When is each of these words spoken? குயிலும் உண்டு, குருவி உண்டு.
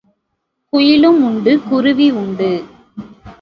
குயிலும் 0.73 1.19
உண்டு, 1.23 1.53
குருவி 1.69 2.11
உண்டு. 2.11 2.51